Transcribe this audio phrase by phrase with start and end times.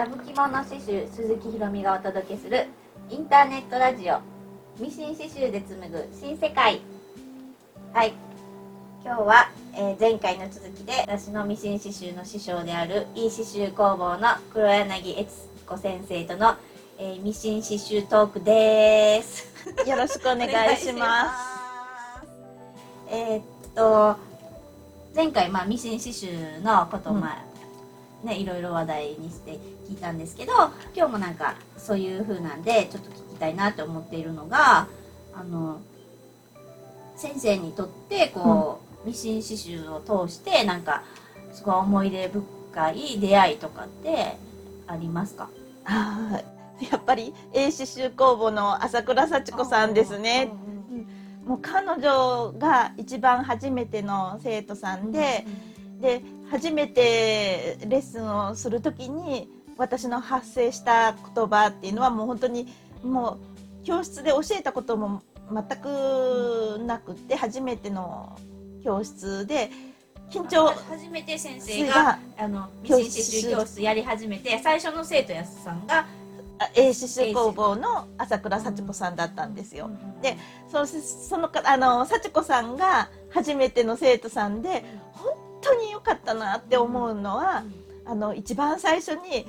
[0.00, 2.68] ラブ着物刺繍鈴木ひろみがお届けする
[3.10, 4.18] インターネットラジオ。
[4.82, 6.80] ミシン刺繍で紡ぐ新世界。
[7.92, 8.14] はい。
[9.04, 15.30] 今日は、えー前回の続きで私のミシン刺繍の師匠であるいい刺繍工房の黒柳悦
[15.66, 16.54] 子先生との、
[16.98, 19.52] えーミシン刺繍トークです。
[19.86, 22.24] よろしくお願いします。
[23.04, 23.14] す。
[23.14, 23.42] えーっ
[23.74, 24.16] と
[25.14, 27.49] 前回、まあ、ミシン刺繍のことを、まあ
[28.24, 30.52] ね、いろいろ話題にして聞いたんですけど
[30.94, 34.88] 今日もなんかそういう風なんでちょっと聞きたいなって思っているのが
[35.34, 35.80] あの
[37.16, 41.02] 先生にとってこう、ミシン刺繍を通してなんか
[41.52, 44.36] すごい思い出深い出会いとかって
[44.86, 45.48] ありますか？
[45.84, 46.42] は
[46.80, 50.50] いやっぱり英刺繍工房の朝倉幸子さんですね。
[51.46, 55.44] もう彼女が一番初めての生徒さんで、
[56.00, 62.68] で初めてレッスンをする時に私の発生した言葉っていうのはもう本当に
[63.02, 63.38] も
[63.82, 68.38] う教室で教えたことも全くなくって初めての
[68.84, 69.70] 教室で
[70.30, 76.06] 緊張初めて先生ががあのミシン刺繍教室やり始めて最初の生徒やすさんが
[76.74, 79.90] 英刺繍工房の朝倉幸子さんだったんですよ。
[80.20, 80.36] で
[80.70, 85.32] そのそのかあの幸子さんが初めての生徒さんで本
[86.04, 87.64] 当に良かったなって思うのは、
[88.06, 89.46] あの一番最初に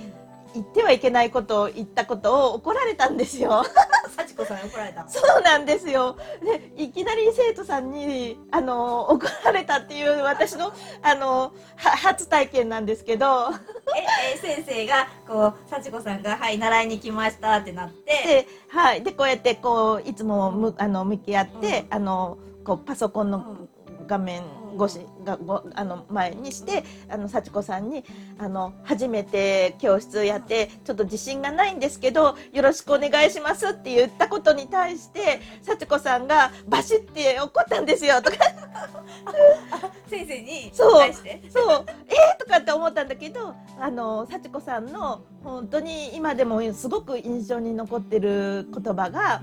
[0.53, 3.63] 言ってはいけないことを言ったことを怒られたんですよ。
[4.15, 6.17] 幸子さんに怒られたそうなんですよ。
[6.43, 13.51] でいきなり生徒さんにあの怒られたっていう私のあのは初体験なんですけど。
[13.95, 23.67] ええ先生がこう幸子さんが「はい習いに来ました」ってなってで、はい、でこうやってこういつもむあの向き合って、あのこうパソコンの
[24.11, 24.43] 画面
[24.77, 28.03] 越しがごあの前にしてあの幸子さんに
[28.37, 38.37] あの初めて教室やってちょっと自信がないんですけどよろしくお願いしますって言ったことに対して幸子さんがバシッて怒ったんですよとか。
[40.09, 40.99] 先生にそう。
[40.99, 41.41] 対して？
[41.49, 41.85] そう。
[42.09, 49.41] えー、とかって思ったんだけどあの幸子さんの本当に今でもすごく印象に残ってる言葉が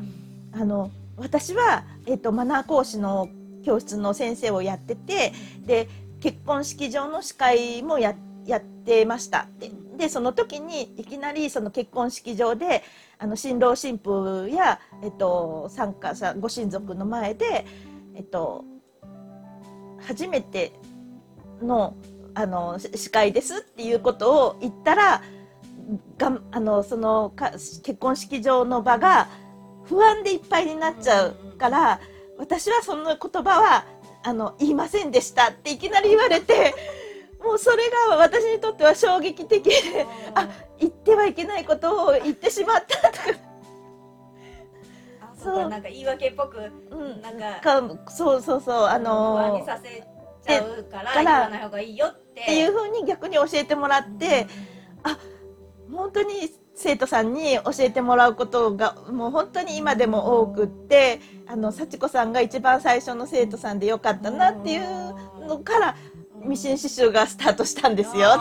[0.53, 3.29] あの私は、えっとマナー講師の
[3.65, 5.33] 教室の先生をやってて
[5.65, 5.89] で
[6.21, 8.15] 結婚式場の司会もや
[8.47, 9.47] やってました。
[9.59, 12.85] ででその時にいきなりその結婚式場で
[13.19, 17.67] あの新郎新婦や、えっと、参加者ご親族の前で、
[18.15, 18.65] えっと、
[20.01, 20.73] 初めて
[21.61, 21.97] の
[22.35, 25.23] あの司会ですっていうことを言ったら
[26.17, 29.29] がんあのそのか結婚式場の場が
[29.87, 32.01] 不安でいっぱいになっちゃうから
[32.39, 33.85] 私はその言葉は
[34.23, 36.75] あの言いませんでしたっていきなり言われて
[37.43, 43.39] もうそれが私にとっては衝撃的であ言ってはいけないことを言ってしまったとか、
[45.21, 46.59] あそうかなんか言い訳っぽく
[46.91, 50.03] うん、なんかかそうそうそうあ不安のにさせ
[50.45, 52.29] ちゃうから言わない方がいいよって。
[52.43, 54.47] っていうふうに逆に教えてもらって、
[55.91, 56.49] 本当に
[56.81, 65.97] 生徒さんに教えてもらうことがもう本当に今でも多くってあの幸子さんが一番最初の生徒さんでよかったなっていうのから
[66.45, 68.37] ミシン刺繍がスタートしたんですよ。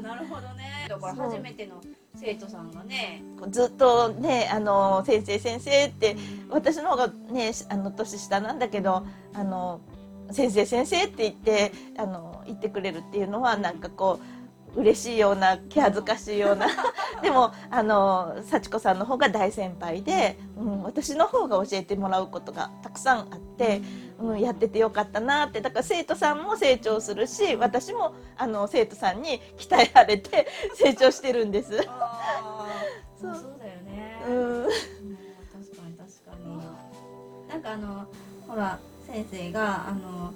[0.00, 0.86] なるほどね。
[0.88, 1.78] だから初めての
[2.16, 3.22] 生徒さんがね。
[3.50, 6.16] ずっとねあの先生先生って
[6.48, 9.82] 私の方がねあの年下なんだけどあの
[10.30, 14.38] 先生先生って言ってあの言ってくれるっていうのはなんかこう
[14.76, 16.66] 嬉しいような気恥ずかしいような。
[17.22, 23.82] でもあの幸子さんの方が大先輩で、うん、私の方が教えてもらうことがたくさんあって、
[24.20, 25.60] うん、やっててよかったなって。
[25.60, 31.76] だから生徒さんも成長するし私もあの生徒さんに鍛えられて 成長してるんです。
[33.20, 33.34] そう。
[33.34, 34.22] そうだよね。
[34.26, 34.64] うん。
[34.64, 37.48] うん確かに確かに。
[37.48, 38.06] なんかあの
[38.46, 40.34] ほら先生があの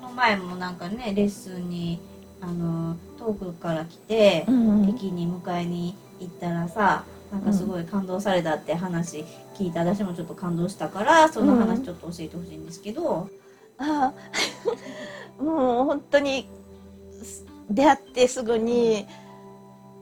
[0.00, 2.00] この前もなんかねレッスンに
[2.42, 9.24] あの遠くから来て、うん駅に迎えに行ったらさなんかすごい感動されたって話
[9.54, 13.28] 聞いて、私もちょっと感動したからその話ちょっと教えてほしいんですけど、
[13.78, 14.12] あ
[15.38, 15.42] あ。
[15.42, 16.48] もう本当に
[17.10, 19.06] す出会ってすぐに。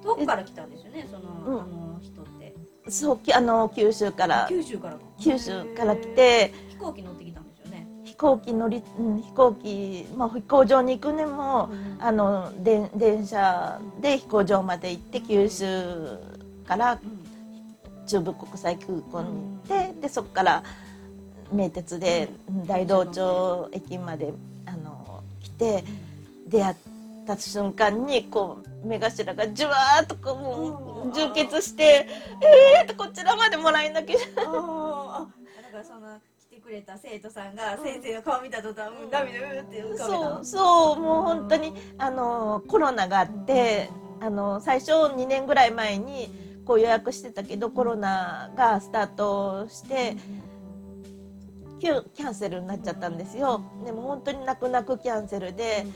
[0.03, 1.61] 遠くから来たんですよねその,、うん。
[1.61, 2.55] あの人って。
[2.89, 4.47] そうきあの九州から。
[4.49, 6.53] 九州から九州から来て。
[6.71, 7.25] 飛行機乗って
[8.21, 16.19] 行機乗り、うん、飛行機、まあ、飛行場に行くねもあので電車で飛行場まで行って九州
[16.67, 17.01] から
[18.07, 19.29] 中部国際空港に
[19.69, 20.63] 行ってでそこから
[21.51, 22.67] 名鉄でうん。
[22.67, 24.35] 大道町駅まで
[24.67, 25.85] あの来て
[26.47, 26.77] 出会っ
[27.27, 32.07] た瞬間にこう目頭がじゅわーっとこうもう充血して
[32.83, 34.15] えーとこちらまでもらえなき。
[34.15, 36.21] ゃだからその
[36.71, 43.91] くれた生徒さんが先生の顔見た途端、うん、涙うーって浮かそうそうもう本当にあのコロナがあって
[44.21, 46.31] あの最初2年ぐらい前に
[46.65, 50.17] こう予約してたけどコロナがスタートして
[51.81, 53.63] キュキャンセルになっちゃったんですよ。
[53.85, 55.87] でも本当に泣く泣くキャンセルで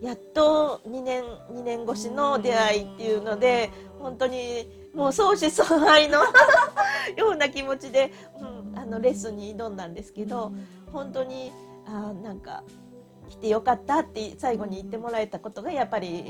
[0.00, 1.22] やっと2年
[1.52, 3.70] 2年越しの出会いっていうので
[4.00, 6.24] 本当にもう相思相愛の
[7.16, 8.53] ような気持ちで、うん、
[8.84, 10.52] あのレッスンに挑んだんですけど
[10.92, 11.50] 本当に
[11.86, 12.62] あなんか
[13.30, 16.24] 来てよかったって最後に言ってもらえたことがやっぱり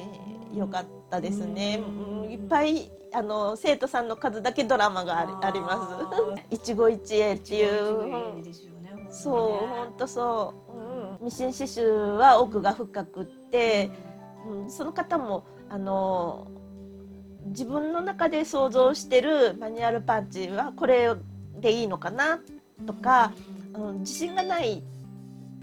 [0.55, 1.83] 良かったですね。
[2.25, 6.07] うん、いっぱいあの生徒さんの数だけドラマがありありま
[6.49, 6.55] す。
[6.55, 8.55] 一期一会っていう。
[9.11, 13.91] そう本当そう、うん、ミシン刺繍は奥が深くって、
[14.49, 16.49] うん、その方もあの
[17.47, 21.15] 自分の中で想像してるマニュアルパンチはこれ
[21.61, 22.41] でいいのかな
[22.87, 23.33] とか、
[23.75, 24.83] うん、自信がない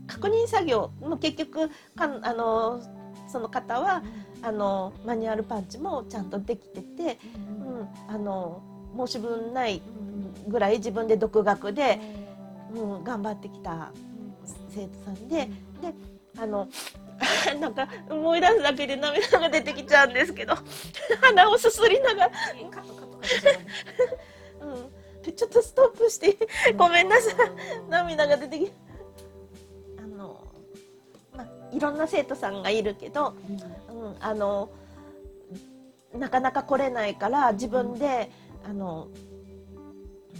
[0.08, 2.82] 確認作業も結局かあの
[3.28, 4.04] その方は
[4.42, 7.18] あのマニュアルパンチもちゃんとできてて、
[8.10, 8.62] うん、あの
[8.98, 9.82] 申し分ない
[10.48, 12.00] ぐらい自分で独学で、
[12.76, 13.92] うん、頑張ってきた
[14.70, 15.50] 生徒さんで
[15.82, 15.94] で
[16.38, 16.68] あの
[17.60, 20.56] なんか思い出すだけで涙が出てきちゃうんですけど
[21.22, 22.32] 鼻をすすりながら、
[24.62, 24.91] うん、
[25.36, 26.38] ちょっとストップして
[26.78, 27.36] ごめんなさい。
[27.90, 28.72] 涙が出てき
[29.98, 30.42] あの、
[31.36, 33.34] まあ、いろんな生徒さんがいるけど、
[33.90, 34.70] うん、あの
[36.14, 38.32] なかなか来れないから自分で
[38.64, 39.08] あの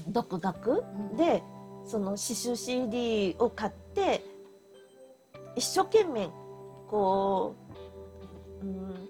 [0.08, 0.84] 独学
[1.18, 1.44] で
[1.86, 4.24] その刺繍 CD を買って
[5.56, 6.30] 一生懸命
[6.88, 7.56] こ
[8.62, 9.10] う、うん、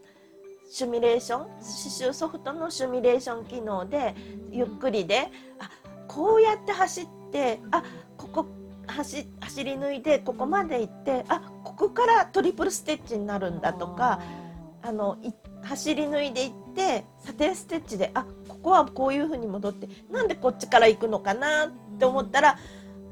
[0.71, 4.15] シミュレーション刺繍ソフトのシミュレーション機能で
[4.51, 5.27] ゆっくりで
[5.59, 5.69] あ
[6.07, 7.83] こうやって走ってあ
[8.17, 8.45] ここ
[8.87, 14.21] 走走り抜いてここまで行ってあここからトリプルステッチになるんだとか
[14.81, 15.31] あのい
[15.61, 22.57] 走り抜いでいってサテンステッチであここはこういうふうに戻ってなんでこっちから行くのかなって思ったら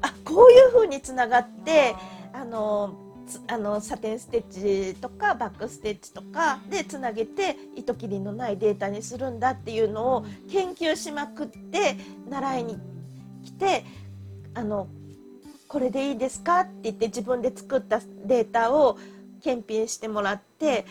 [0.00, 1.94] あこういうふうにつながって
[2.32, 3.09] あの
[3.46, 11.96] あのサテンステッチとかバックステッチとかでつなげて糸切りのないデータにするんだっていうのを研究しまくって
[12.28, 12.78] 習いに
[13.44, 13.84] 来て
[14.54, 14.88] あの
[15.68, 18.98] これでいいですかって言って自分で作ったデータを
[19.42, 20.84] 検品してもらって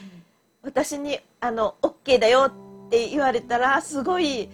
[0.64, 2.52] 私にあの OK だよ
[2.88, 4.50] って言われたらすごい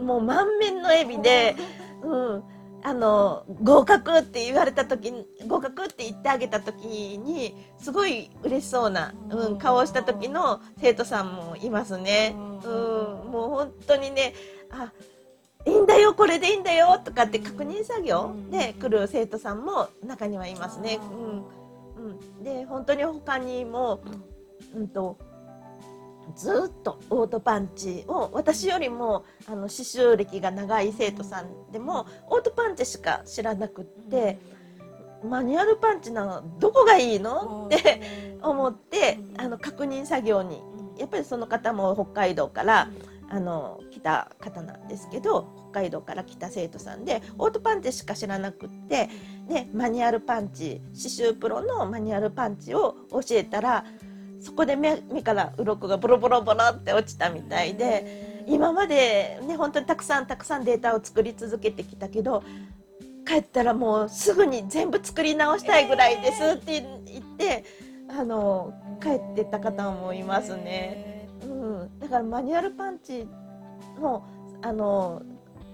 [0.00, 1.56] もう満面の笑みで、
[2.02, 2.44] うん、
[2.82, 12.34] あの合格って言われた時に合格って言ってあげた時にすごい嬉しそうな、うん、顔をした時の生徒さんもいますね。
[12.36, 14.34] うん、もう本当にね
[14.70, 14.92] あ
[15.66, 20.98] いいんだよこれでいいんだよとかって確認作業で来る生徒さんも中にはいますね。
[21.98, 24.00] うんうん、で本当に他にも、
[24.74, 25.18] うんと
[26.36, 34.38] ずっとオートパンチを私よりもあの刺繍歴が長い生徒さんでもオートパンチしか知らなくって、
[35.24, 37.66] マニュアルパンチなのどこがいいの？
[37.66, 40.62] って思ってあの確認作業に。
[40.98, 42.88] やっぱりその方も北海道から
[43.30, 49.08] あの来た方なんですけど北海道から来た生徒さんでオートパンチしか知らなくって
[49.48, 53.84] でマニュアルパンチ刺繍プロのマニュアルパンチを教えたら
[54.40, 62.42] そこで目目から鱗がボロボロボロって落ちたみたいで今までね本当にたくさんたくさんデータを作り続けてきたけど
[63.26, 67.62] 帰ったらもうすぐに全部作り直したいぐらいですって言って、
[68.08, 71.28] あの帰ってた方もいますね。
[71.42, 73.28] うん、だからマニュアルパンチ
[74.00, 74.26] の
[74.62, 75.22] あの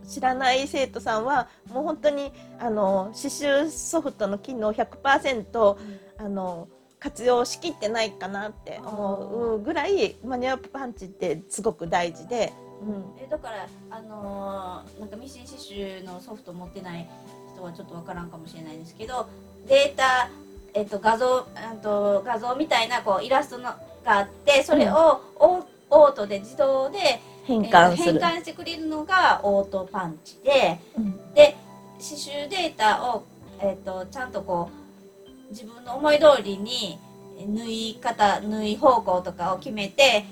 [0.07, 5.77] 知らない生徒さんはもう本当にあの刺繍ソフトの機能100%
[6.19, 6.69] あの
[7.05, 17.07] 活用しきってないかなって思うぐらいマニュアルパンチってすごく大事で、うん、えだからあのーなんかミシン刺繍のソフト持ってない
[17.53, 19.29] 人はちょっとわからんかもしれないですけど
[19.69, 20.31] データ、
[20.73, 23.75] えっと画像あと画像みたいなこうイラストのが
[24.07, 28.15] あってそれをオ,、オートで自動で変換する。
[28.15, 31.35] えー変換してくれるのがオートパンチでうん。
[31.35, 31.55] で
[31.99, 33.25] 刺繍データを、
[33.61, 34.84] えっとちゃんとこう
[35.51, 36.99] 自分の思い通りに
[37.39, 40.25] えー縫い方縫い方向とかを決めて、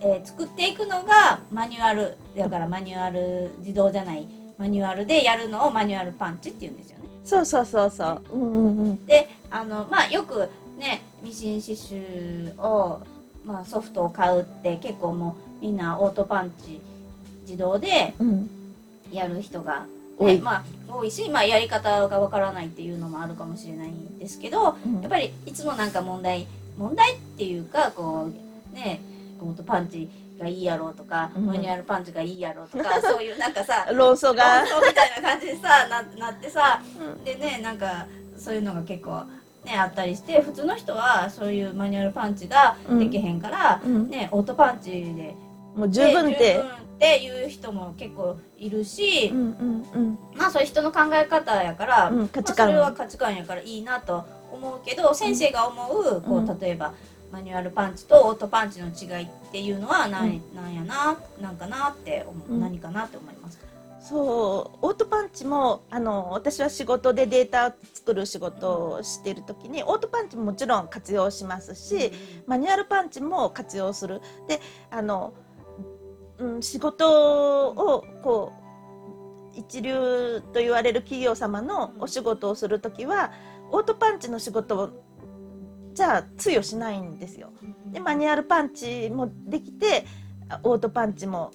[0.00, 4.26] えー作っていくのがマニュアルだからマニュアル自動じゃない
[4.58, 7.04] マニュアルでやるのをマニュアルパンチって言うんですよね。
[7.24, 8.22] そうそうそうそう。
[8.32, 9.06] うんうんうん。
[9.06, 13.00] であのまあよくねミシン刺繍を
[13.44, 16.80] まあ、ソフトを買うって結構もうみんなオートパンチ
[17.42, 18.48] 自動でうん
[19.10, 19.84] やる人が、
[20.20, 25.00] ねまあ、多いし、まあ、やり方がわからないっていうのもあるかもしれないんですけどうん。
[25.00, 26.46] やっぱりいつもなんか問題
[26.78, 28.30] 問題っていうかこ
[28.72, 29.00] うね
[29.40, 31.46] オートパンチがいいやろうとか、うん。
[31.46, 34.60] マニュアルパンチがいいやろうとか そういうなんかさ論争が。
[34.62, 37.24] 論争みたいな感じでさななってさうん。
[37.24, 39.24] でねなんかそういうのが結構
[39.64, 44.08] ねあったりして普通の人はそういうマニュアルパンチができへんから、うん。
[44.10, 45.34] ねオートパンチで
[45.74, 56.48] もう十分っでてっていう人も結構いるし、うんうんまあそれ人の考え方やから、うん価値まあ、それは観価値観やからいいなと思うけど先生が思うこうん。
[56.48, 56.94] う例えば
[57.32, 60.54] マニュアルパンチとオートパンチの違いっていうのは何,、うん。
[60.54, 62.60] なんやななんかなって思う、うん。
[62.60, 63.58] 何かなって思います。
[64.00, 72.12] そうオートパンチもあの私は仕事でデータを作る仕事をしてる時にオートパンチももちろん活用しますし、
[72.46, 74.20] マニュアルパンチも活用する。
[74.48, 74.60] で
[74.90, 75.32] あの、
[76.42, 78.52] うん、仕事をこ
[79.54, 83.32] う一流と言われる企業様のお仕事をする時は
[83.70, 84.90] オートパンチの仕事を
[85.94, 87.52] じゃあ通用しないんですよ。
[87.92, 90.04] でマニュアルパンチもできて
[90.62, 91.52] オートパンチも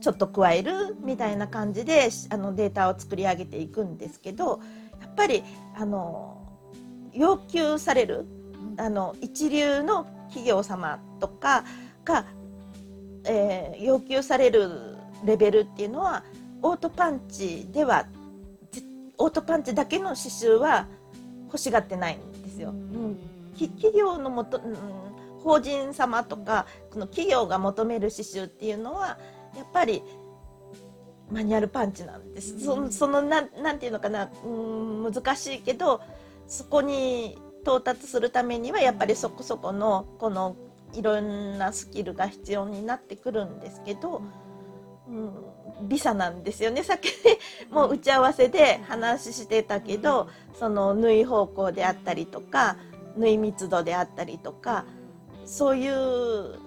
[0.00, 4.60] ちょっと加えるみたいな感じであのデータを作り上げていくんですけど
[5.00, 5.42] やっぱり
[5.76, 6.42] あの
[7.12, 8.26] 要求される
[8.78, 11.64] あの一流の企業様とか
[12.04, 12.24] が、
[13.24, 16.24] えー要求されるレベルっていうのは
[16.62, 18.06] オートパンチでは
[18.70, 18.82] ぜ
[19.18, 20.86] オートパンチだけの刺繍は
[21.46, 22.70] 欲しがってないんですよ。
[22.70, 23.18] うん
[23.56, 24.76] き企業のもと、うん、
[25.42, 29.18] 法人様とかこの企業が求める刺繍っていうのは
[29.56, 30.02] やっぱり
[31.30, 32.58] マニュアルパンチなんです。
[32.64, 36.00] そそのなんなんていうのかな、うん、難しいけど
[36.46, 40.56] そこに到達するためにはやっぱりそこそこのこの
[40.94, 44.22] いろんなスキルが必要になってくるんですけど、
[45.08, 46.82] うん、ビザなんですよね。
[46.82, 47.10] さっき
[47.70, 52.76] もう打ち合わせで話してたけどその縫い方向であったりとか
[53.16, 54.84] 縫い密度であったりとか
[55.44, 56.58] そういう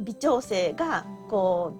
[0.00, 1.76] 微調整がこ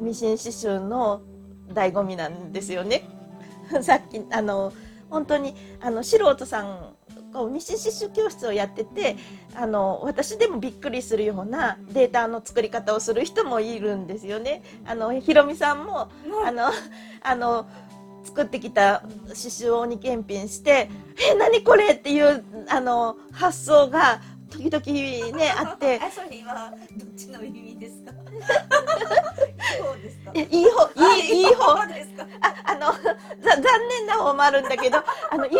[0.00, 1.22] うミシン刺繍の
[1.68, 3.08] 醍醐味なんですよね。
[3.82, 4.72] さっきあの
[5.10, 6.96] 本当にあの素人さん
[7.32, 9.16] こうミシン刺繍教室をやってて
[9.54, 14.62] あの私でもびっくりするようなデータの作り方をする人もいるんですよね。
[14.86, 16.08] あのひろみさんも
[16.46, 16.70] あの
[17.22, 17.66] あの
[18.24, 20.90] 作ってきた刺繍を鬼検品して
[21.30, 24.20] 「え何これ!」っていうあの発想が
[24.50, 25.98] 時々ね あって。
[26.02, 28.12] あそれ今どっちの意味ですか？
[29.78, 30.32] そうですか？
[30.34, 31.67] いやいい方いいいい方
[34.38, 34.98] もあるんだけど
[35.30, 35.54] あのいい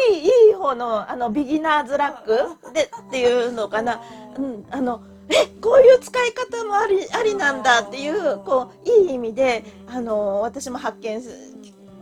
[0.49, 4.01] いい方のあのビギナーズラックでっていうのかな、
[4.39, 11.21] うん、あのえこういう使い方もありありなんだっていうこういい意味であの私も発見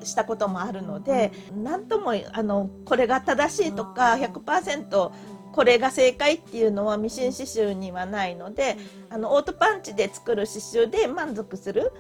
[0.05, 5.11] したこともあるので何ともあのこれが正しいとか100%
[5.53, 8.77] これが正解っていうのはミシン刺繍にはないので
[9.09, 11.93] あのオートパンチで作る刺繍で満足する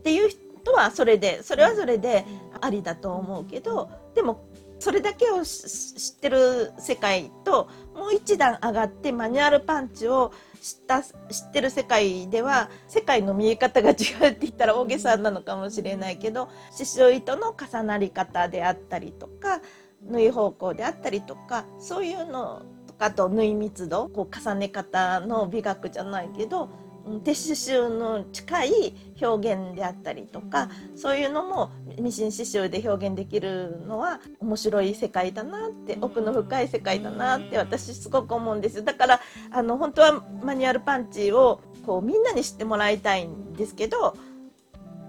[0.00, 2.24] っていう人はそれでそれはそれで
[2.60, 4.44] ありだと思うけどでも
[4.78, 13.96] それだけをし知ってる世界ともう一段上がってマニュアルパンチを知った知ってる世界では世界の見え方が違うっ
[14.32, 19.60] て言ったら大げさなのかもしれないけど刺繍糸の重なり方であったりとか
[20.02, 26.68] 縫い方向であったりとかそういうのとかあと縫い密度こう重ね方の美学じゃないけど
[27.06, 39.20] うん手刺繍の近い表現であったりとかそういうのもミシン刺繍で表現できるのは面白い世界だなって奥の深い世界だなって私すごく思うんですよだから
[39.50, 44.16] あの本当はマニュアルパンチをこうみんなに知ってもらいたいんですけど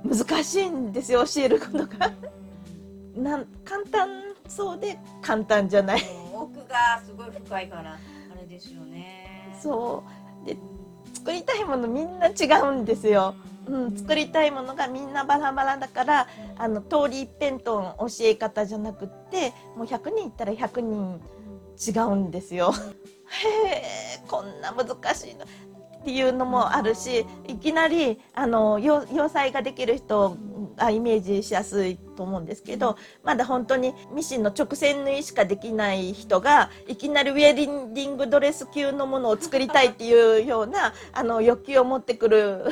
[0.04, 2.12] 難しいんですよ教えることが。
[3.16, 4.10] なん簡単
[4.48, 6.26] そうで簡単じゃない。
[6.34, 7.98] 奥がすごい深いからあ
[8.40, 10.04] れですよねそ
[10.44, 10.58] うで
[11.26, 13.34] 作りたいものみんな違うんですよ。
[13.66, 21.20] うん、作りたいものがみんなバラバラだからあの通り一辺倒の教え方じゃなくってもう100人いったら100人
[21.84, 22.72] 違うんですよ。
[23.66, 23.84] へえ
[24.28, 30.38] こんな難しいのっていうのもあるしいきなりあの洋洋裁ができる人
[30.76, 42.66] がイメージしやすいと思うんですけどまだ本当にミシンの直線縫いしかできない人がいきなりウェディングドレス級のものを作りたいっていうようなあの欲求を持ってくる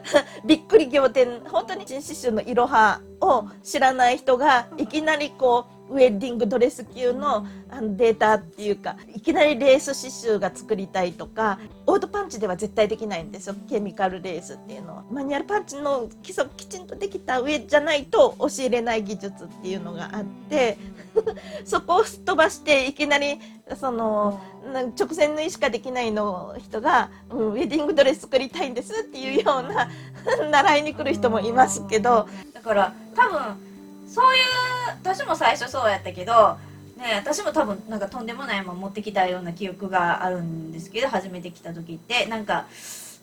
[0.46, 13.56] びっくり仰天本当に新刺繍のいろはを知らない人がいきなりこうウェディングドレス級のあのデータっていうかいきなりレース刺繍が作りたいとかオートパンチでは絶対できないんですよ。
[13.68, 15.04] ケミカルレースっていうのは。
[15.10, 20.78] マニュアルパンチの基礎きちんとできた上じゃないと教えれない技術っていうのがあって
[21.64, 23.40] そこをすっ飛ばしていきなり
[23.76, 24.40] その
[24.72, 29.88] な直線縫いしかできないの人が、うん、ウェディングドレス作りたいんですっていうような
[30.50, 32.28] 習いに来る人もいますけど。
[32.52, 33.69] だから多分
[34.12, 34.42] そういう
[35.02, 36.58] 私も最初そうやったけど
[36.96, 42.26] ね私も多分なんかとんでもないもん持ってきたような記憶があるんですけど初めて来た時って。
[42.26, 42.66] なんか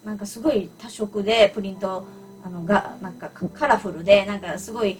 [0.05, 2.05] なんかすごい多色でプリント
[2.45, 4.97] あのがなんかカラフルでなんかすごい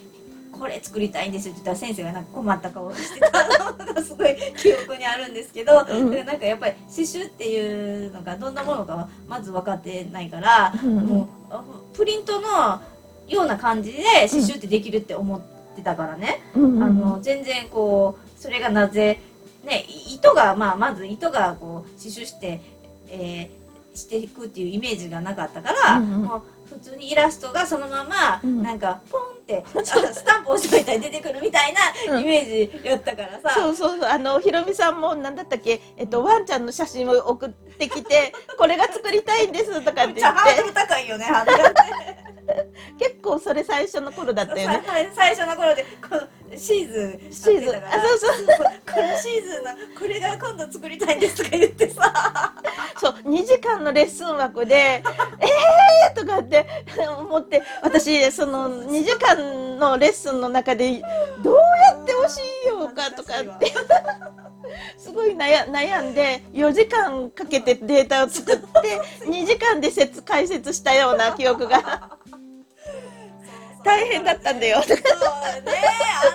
[0.52, 6.10] これ作りたいんですよって言ったら先生がなんか困った顔してたのがすごい記憶にあるんですけど、うん。
[6.10, 10.96] でなんかやっぱり刺繍っていうのがどんなものかはまず分かってないから、うん。
[11.06, 11.64] もうあ
[11.94, 12.82] プリントの
[13.28, 19.20] ような感じで刺繍ってできるって思ってたからね、うんあの全然こうそれがなぜ
[19.64, 22.62] ねい糸がまあまず糸がこう刺繍して、
[23.10, 23.68] えー
[23.98, 26.22] していくっていうイメージがなかったから、うんうん。
[26.22, 28.62] もう普通にイラストがそのまま、うん。
[28.62, 34.10] なんかポンってあスタンプ押しといたら出てくるみたいなイメージやったからさ、そうそうそう。
[34.10, 40.74] あのひろみさんも何だったっけ、えっと、ワンちゃんの写真を送ってきてこれが作りたいんですとかって言って。
[40.74, 41.26] 高いよね
[43.00, 44.84] 結構それ最初の頃だったよね。
[44.86, 47.76] さ最初の頃でこのシーズンシーズン。
[47.78, 48.46] あそうそう。
[48.46, 52.54] このシーズンのこれが今度作りたいんですとか言ってさ。
[53.00, 54.76] そう2時間のレッスン枠で
[55.40, 56.66] 「えー!」とかって
[57.18, 61.02] 思って私その2時間のレッスンの中で
[61.44, 62.18] どうやって教
[62.66, 63.74] えようかとかって
[64.98, 72.17] すごい悩悩んで4時間かけてデータを作って2時間で説解説したような記憶が
[73.84, 74.82] 大変だったんだよ。
[74.84, 75.02] そうね。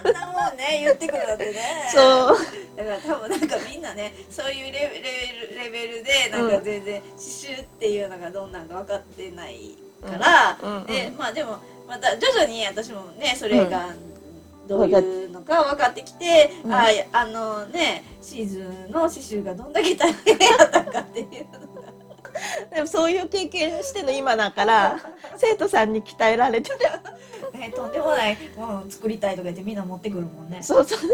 [0.04, 1.88] あんなもんね言ってくるわけね。
[1.92, 2.36] そう。
[2.76, 13.90] だから多分なんかみんなねそういうレレベルレベルでなんか全然刺繍っていうのがどんなんか分かってないから、うんうんでまあでもまた徐々に私もねそれが
[14.66, 16.72] どういうのか分かってきて、うん。
[16.72, 21.60] ああのねシーズンの刺繍がどんだけ大変やったかっていうの。
[21.60, 21.71] が。
[22.74, 24.98] でもそういう経験しての今だから
[25.36, 26.78] 生徒さんに鍛えられてる
[27.52, 30.62] ね、とんでもないものを作りたいとか言ってみんな持ってくるもんね。
[30.62, 31.10] そうそうそう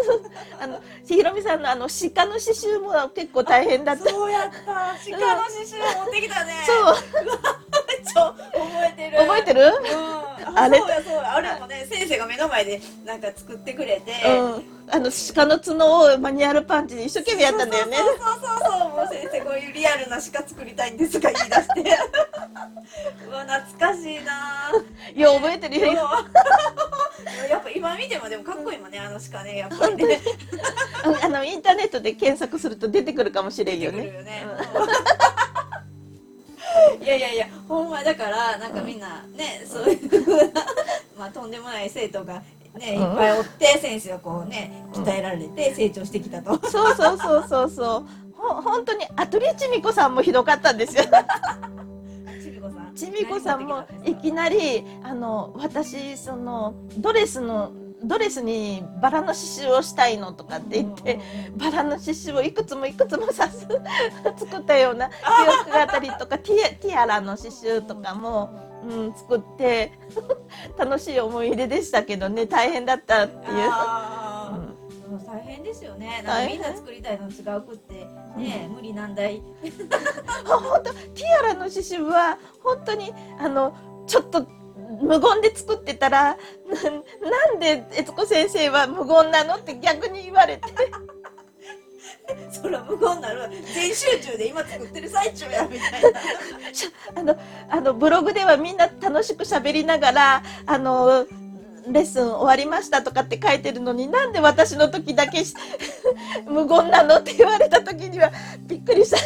[0.61, 4.51] あのひろみさんのあの鹿の刺繍も結構大変だったそうやった。
[4.51, 6.53] 鹿の刺繍持ってきたね。
[6.65, 6.97] そう
[8.15, 9.19] そう覚えてる。
[9.19, 9.63] 覚えてる？
[9.63, 10.28] うん。
[10.63, 10.79] あれ？
[10.79, 11.35] そうやそうや。
[11.37, 14.13] あれもね先生が目の前でなんか作ってくれて。
[14.27, 14.79] うん。
[14.91, 17.97] あの鹿の角をマニュアルパンチで一生懸命やったんだよね。
[17.99, 18.89] そうそうそうそう。
[18.89, 21.99] もう先生こういうリアルな鹿作りたいんですとか言い出して。
[23.29, 24.73] うわ懐かしいな。
[25.15, 25.93] いや覚えてるよ。
[27.51, 30.21] やっぱ今見てもでもかっこいいもんねあの鹿ねやっぱりね。
[31.05, 33.99] ああのインターネットで検索すると出てくるかもしれんよね。
[33.99, 34.47] 出てくるよね。
[37.03, 40.53] いやいやいやほんまだからなんかみんなねそういう
[41.19, 42.43] まあとんでもない生徒が
[42.75, 46.55] ねいっぱいおって先生はこうね鍛えられて成長してきたと。
[46.69, 48.07] そうそうそうそうそう。
[48.35, 51.05] ほ本当にアトリちみこさんもひどかったんですよ。
[52.95, 53.67] ちみこさん。
[53.67, 61.19] もい何きなりあの私そのドレスのドレスにバラの刺繍をしたいのとかって言って
[61.57, 63.67] バラの刺繍をいくつもいくつもさす
[64.37, 65.15] 作ったような記
[65.63, 69.93] 憶があったりとかティアティアラの刺繍とかも、うん、作って
[70.79, 73.71] 楽しい思い出でしたけどね大変だったっていう。
[74.63, 74.79] うん
[75.27, 76.23] 大変ですよね。
[76.25, 78.07] なんかみんな作りたいの違うくって
[78.37, 79.43] ね、無理難題。
[80.45, 83.75] 本当ティアラの刺繍は本当にあの
[84.07, 84.47] ちょっと
[84.89, 86.37] 無言で作ってたらな
[87.31, 90.63] なんで悦子先生は無言なのって逆に言われて
[92.51, 96.21] そら無言なるわ全集中で今作ってる最中やみたいな。
[97.17, 97.37] あの
[97.69, 101.27] あのブログではみんな楽しく喋りながらあの
[101.87, 105.55] レッスン終わりましたとかって書いてるのになんで私の時だけし
[106.47, 109.17] 無言なのって言われた時にはびっくりした。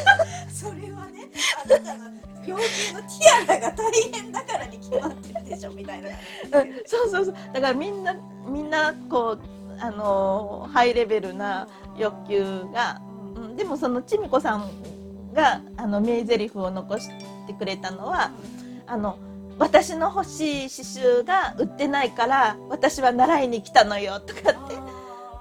[0.52, 1.28] それはね
[1.64, 6.08] あなたの表現のティアラが大変だからに決まってるでしょみたいな。
[6.08, 7.34] うんそうそうそう。
[7.52, 9.40] だからみんなみんなこう
[9.80, 13.00] あのハイレベルな欲求が、
[13.34, 14.70] うん、でもそのちみこさん
[15.32, 17.08] があの名台詞を残し
[17.46, 18.30] てくれたのは
[18.86, 19.18] あの
[19.58, 24.74] 私の欲しい刺繍が売ってないから私は習いに来たのよとかって。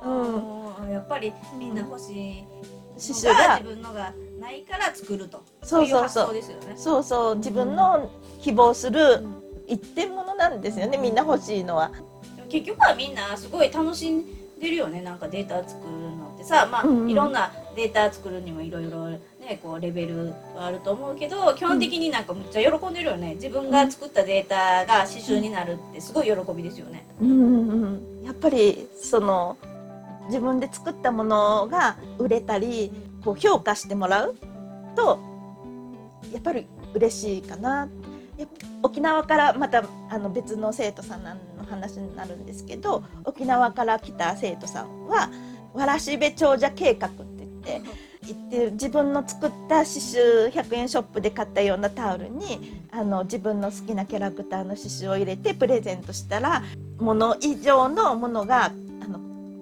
[0.06, 0.62] うん。
[0.92, 2.46] やっぱりみんな欲しい
[3.00, 5.44] 刺繍が自分のがないから作ると。
[5.64, 6.24] そうそうそう。
[6.28, 6.74] い発想ですよね。
[6.76, 7.36] そうそう。
[7.38, 8.10] 自分の
[8.42, 9.26] 希望する
[9.68, 11.92] 一点物なんですよねみんな欲しいのは。
[12.36, 14.26] でも結局はみんなすごい楽しん
[14.60, 16.44] 出るよねなんかデータ作るのって。
[16.44, 17.10] さまあ、うんうん。
[17.10, 23.36] いろんなデータ作るにもいろいろねこうレベルはあると思うけど基本的になんかむっちゃ喜んでるよね。
[23.36, 27.06] 自分が作ったデータが刺繍になるってすごい喜びですよね。
[27.22, 27.70] うんうん。
[28.20, 29.58] うん、やっぱりその
[30.28, 32.92] 自分で作ったものが売れたり
[33.24, 34.36] こう評価してもらう
[34.96, 35.20] と
[36.32, 37.88] やっぱり嬉しいかな。
[38.82, 41.32] 沖縄からまたあの別の生徒さんの
[41.70, 45.30] 話になるんですけど沖縄から来た生徒さんは
[45.74, 47.82] 「わらしべ長者計画」って言って
[48.24, 56.64] 言って自分の作った刺繍100円ショップで買ったようなタオルにあの自分の好きなキャラクターの刺繍を入れてプレゼントしたら
[57.00, 58.72] もの以上のものが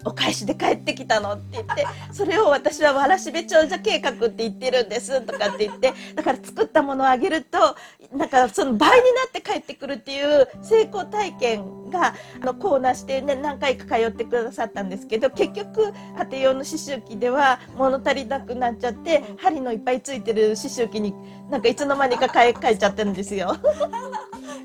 [0.06, 1.34] お返しで返ってきたの？
[1.34, 7.76] って言ってそれを私はわらしべ長者計画って言ってるんですとかって言ってだから作ったものをあげると
[8.16, 21.14] なんかその倍になって帰ってくるっていう成功体験があのコーナーして、ね、何回か通ってくださったんですけど結局家庭用の刺繍機では物足りなくなっちゃって針のいっぱいついてる刺繍機に
[21.50, 23.56] なんかいつの間にか変え変えちゃってるんですよ。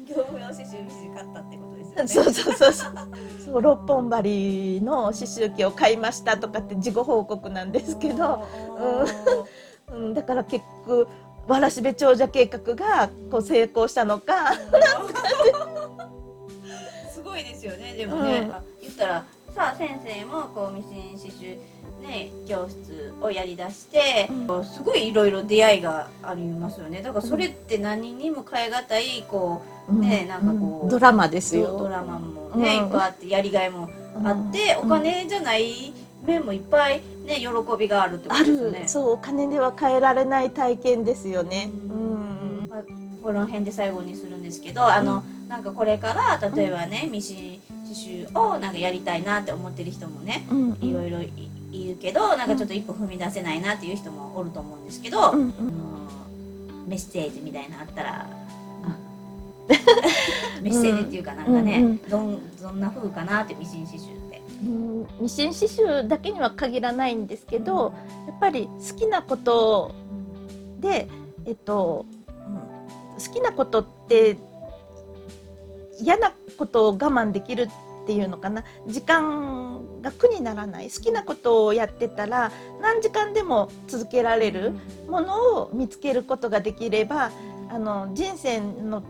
[0.06, 2.32] 業務用刺繍生地買ったってことですよね。
[2.32, 2.92] そうそうそうそう。
[3.60, 8.46] 六本針の刺繍機を買いましたとかって事後報告なんですけど、
[9.92, 11.08] うん、だから結局
[11.46, 14.54] わらしべ長者計画がこう成功したのか、
[17.12, 17.94] すごいですよね。
[17.94, 18.52] でもね、うん。
[18.52, 21.58] あ言ったらさあ先生もこうミシン刺繍
[22.04, 24.64] ね教室をやりだして、うん。
[24.64, 27.02] すごいいろいろ出会いがありますよね。
[27.02, 30.88] だからそれって何にも変え難いこねなんかこううん。
[30.90, 31.78] ドラマですうよ。
[31.78, 32.84] ドラマもね、うん。
[32.86, 33.90] いっぱいあってやりがいも
[34.22, 34.86] あって、うん。
[34.86, 35.92] お金じゃない
[36.26, 37.46] 面もいっぱいね喜
[37.78, 38.78] びがあるってこあとですよね。
[38.80, 41.70] る、そうお金では変えられない体験ですよね。
[41.72, 42.82] うん、まあ、
[43.22, 55.52] この辺で最後にするんですけどあの、なんかこれから例えばねミシン刺繍をなんかやりたいなって思ってる人もねうん、いろいろいいるけどなんかちょっと一歩踏み出せないなっていう人もおると思うんですけど、うん、うん。
[56.86, 58.26] メッセージみたいなのあったら。
[60.60, 64.42] メッセージっていうかなんかね、うんうんどんどんな風かなってミシン刺繍って。
[64.62, 65.06] うん。
[65.20, 67.92] ミシン刺繍だけには限らないんですけど
[68.26, 69.92] やっぱり好きなこと
[70.80, 71.08] で、
[71.46, 72.06] えっと、
[73.18, 74.36] 好きなことって
[76.00, 77.68] 嫌なことを我慢できる
[78.04, 84.72] っていうのかな時間が苦にならない好きなことをやってたら何時間でも続けられる
[85.08, 87.30] ものを見つけることができれば
[87.70, 89.02] あの人生の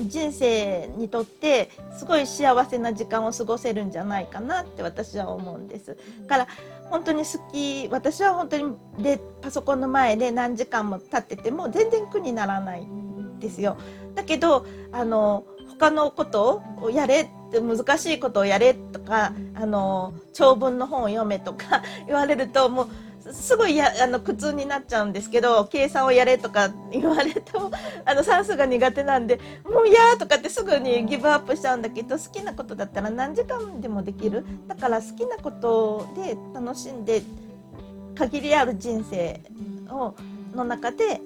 [0.00, 5.96] 人生にとってすごい幸せな時間を過ごせるんじゃないかなって私は思うんです。
[6.26, 6.48] だから
[6.90, 13.76] 本当に好き私は本当にでパソコンの前で何時間も経ってても全然苦にならないんですよ。
[14.16, 15.44] だけどあの
[15.78, 27.70] 他のことをやれ難しいことをやれとかあの長文の本を読めとか 言われるともうすごいやあの苦痛になっちゃうんですけど計算をやれとか言われても
[28.04, 34.44] あの算数が苦手なんでもう嫌とかってすぐにギブアップしちゃうんだけど好きなことだったら何時間でもできる。
[34.68, 37.22] だから好きなことで楽しんで
[38.14, 39.40] 限りある人生
[39.90, 40.14] を
[40.54, 41.20] の中で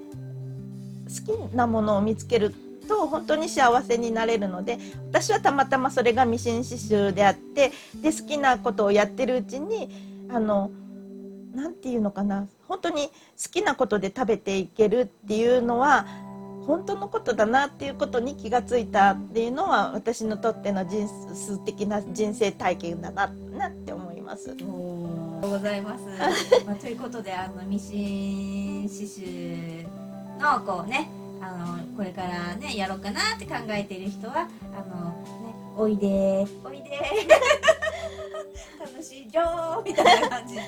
[1.09, 2.55] 好きなものを見つける
[2.89, 4.79] と本当に幸せになれるので
[5.11, 10.71] 私はたまたまそれがミシン刺繍であってで好きなことをやってるうちにあの
[11.55, 13.13] なんていうのかな本当に好
[13.51, 16.07] きなことで食べていけるっていうのは
[16.67, 24.55] 本当のことだなっていうことに気がついたっていうのは私にとっての人数的な人生体験だななって思います。
[24.63, 26.05] おございます。
[26.67, 29.87] まあ、ということであのミシン刺繍
[30.39, 31.09] のこうね
[31.41, 35.11] あのこれからねやろうかなって考えている人はあの
[35.47, 36.91] ねおいでおいで
[38.81, 40.63] 楽しいよみたいな感じで。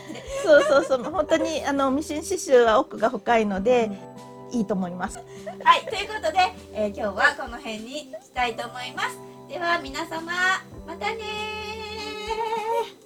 [0.45, 3.91] そうそうそう本当にあのミシン刺繍は奥が深いので
[4.53, 5.19] いいと思います。
[5.63, 6.39] はいということで、
[6.75, 9.19] えー今日はこの辺にしたいと思います。
[9.49, 10.33] では皆様
[10.87, 13.00] またねー